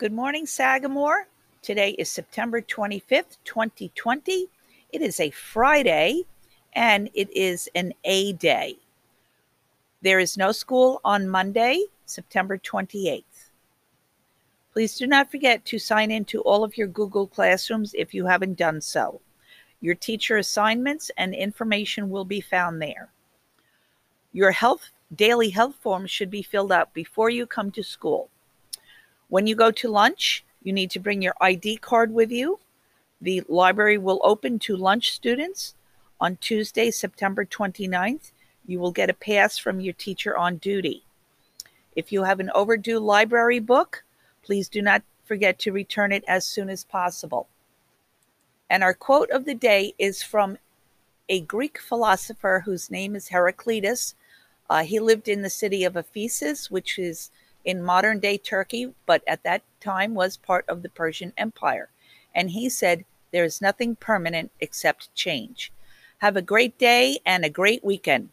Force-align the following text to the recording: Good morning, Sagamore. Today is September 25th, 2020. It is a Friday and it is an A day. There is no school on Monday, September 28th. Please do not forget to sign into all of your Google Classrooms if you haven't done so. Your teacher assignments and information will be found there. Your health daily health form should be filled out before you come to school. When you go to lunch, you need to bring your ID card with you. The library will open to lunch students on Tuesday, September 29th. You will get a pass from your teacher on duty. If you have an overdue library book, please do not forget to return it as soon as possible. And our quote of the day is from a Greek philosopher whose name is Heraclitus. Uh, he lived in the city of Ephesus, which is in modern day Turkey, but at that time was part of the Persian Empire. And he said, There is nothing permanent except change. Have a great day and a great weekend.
Good 0.00 0.14
morning, 0.14 0.46
Sagamore. 0.46 1.26
Today 1.60 1.90
is 1.90 2.10
September 2.10 2.62
25th, 2.62 3.36
2020. 3.44 4.48
It 4.92 5.02
is 5.02 5.20
a 5.20 5.28
Friday 5.28 6.22
and 6.72 7.10
it 7.12 7.28
is 7.36 7.68
an 7.74 7.92
A 8.04 8.32
day. 8.32 8.78
There 10.00 10.18
is 10.18 10.38
no 10.38 10.52
school 10.52 11.02
on 11.04 11.28
Monday, 11.28 11.84
September 12.06 12.56
28th. 12.56 13.50
Please 14.72 14.96
do 14.96 15.06
not 15.06 15.30
forget 15.30 15.66
to 15.66 15.78
sign 15.78 16.10
into 16.10 16.40
all 16.40 16.64
of 16.64 16.78
your 16.78 16.88
Google 16.88 17.26
Classrooms 17.26 17.92
if 17.92 18.14
you 18.14 18.24
haven't 18.24 18.56
done 18.56 18.80
so. 18.80 19.20
Your 19.82 19.94
teacher 19.94 20.38
assignments 20.38 21.10
and 21.18 21.34
information 21.34 22.08
will 22.08 22.24
be 22.24 22.40
found 22.40 22.80
there. 22.80 23.12
Your 24.32 24.52
health 24.52 24.92
daily 25.14 25.50
health 25.50 25.74
form 25.78 26.06
should 26.06 26.30
be 26.30 26.40
filled 26.40 26.72
out 26.72 26.94
before 26.94 27.28
you 27.28 27.44
come 27.44 27.70
to 27.72 27.82
school. 27.82 28.30
When 29.30 29.46
you 29.46 29.54
go 29.54 29.70
to 29.70 29.88
lunch, 29.88 30.44
you 30.60 30.72
need 30.72 30.90
to 30.90 30.98
bring 30.98 31.22
your 31.22 31.36
ID 31.40 31.76
card 31.76 32.12
with 32.12 32.32
you. 32.32 32.58
The 33.20 33.42
library 33.48 33.96
will 33.96 34.20
open 34.24 34.58
to 34.60 34.76
lunch 34.76 35.12
students 35.12 35.74
on 36.20 36.36
Tuesday, 36.36 36.90
September 36.90 37.44
29th. 37.44 38.32
You 38.66 38.80
will 38.80 38.90
get 38.90 39.08
a 39.08 39.14
pass 39.14 39.56
from 39.56 39.80
your 39.80 39.94
teacher 39.94 40.36
on 40.36 40.56
duty. 40.56 41.04
If 41.94 42.10
you 42.10 42.24
have 42.24 42.40
an 42.40 42.50
overdue 42.56 42.98
library 42.98 43.60
book, 43.60 44.02
please 44.42 44.68
do 44.68 44.82
not 44.82 45.02
forget 45.24 45.60
to 45.60 45.70
return 45.72 46.10
it 46.10 46.24
as 46.26 46.44
soon 46.44 46.68
as 46.68 46.82
possible. 46.82 47.46
And 48.68 48.82
our 48.82 48.94
quote 48.94 49.30
of 49.30 49.44
the 49.44 49.54
day 49.54 49.94
is 49.96 50.24
from 50.24 50.58
a 51.28 51.40
Greek 51.40 51.78
philosopher 51.78 52.62
whose 52.64 52.90
name 52.90 53.14
is 53.14 53.28
Heraclitus. 53.28 54.16
Uh, 54.68 54.82
he 54.82 54.98
lived 54.98 55.28
in 55.28 55.42
the 55.42 55.50
city 55.50 55.84
of 55.84 55.96
Ephesus, 55.96 56.68
which 56.68 56.98
is 56.98 57.30
in 57.64 57.82
modern 57.82 58.20
day 58.20 58.38
Turkey, 58.38 58.94
but 59.06 59.22
at 59.26 59.42
that 59.44 59.62
time 59.80 60.14
was 60.14 60.36
part 60.36 60.68
of 60.68 60.82
the 60.82 60.88
Persian 60.88 61.32
Empire. 61.36 61.90
And 62.34 62.50
he 62.50 62.68
said, 62.68 63.04
There 63.30 63.44
is 63.44 63.60
nothing 63.60 63.96
permanent 63.96 64.52
except 64.60 65.14
change. 65.14 65.72
Have 66.18 66.36
a 66.36 66.42
great 66.42 66.78
day 66.78 67.18
and 67.24 67.44
a 67.44 67.50
great 67.50 67.84
weekend. 67.84 68.30